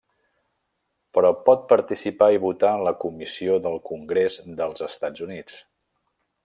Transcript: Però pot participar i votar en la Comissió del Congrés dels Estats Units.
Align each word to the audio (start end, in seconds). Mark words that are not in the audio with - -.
Però 1.17 1.29
pot 1.49 1.67
participar 1.73 2.31
i 2.37 2.41
votar 2.47 2.73
en 2.79 2.87
la 2.89 2.95
Comissió 3.05 3.61
del 3.67 3.79
Congrés 3.93 4.43
dels 4.63 4.87
Estats 4.91 5.27
Units. 5.29 5.61